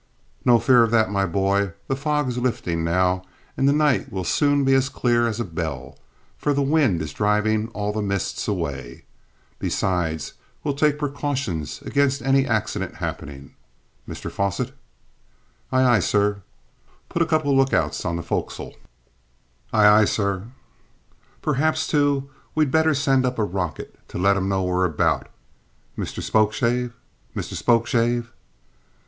[0.43, 3.23] "No fear of that, my boy: The fog is lifting now
[3.55, 5.99] and the night will soon be as clear as a bell,
[6.39, 9.05] for the wind is driving all the mists away.
[9.59, 10.33] Besides,
[10.63, 13.53] we'll take precautions against any accident happening.
[14.09, 14.71] Mr Fosset?"
[15.71, 16.41] "Aye, aye, sir?"
[17.07, 18.73] "Put a couple of lookouts on the fo'c's'le."
[19.71, 20.47] "Aye, aye, sir."
[21.43, 25.29] "Perhaps, too, we'd better send up a rocket to let 'em know we're about.
[25.95, 26.91] Mr Spokeshave?
[27.35, 28.29] Mr Spokeshave?"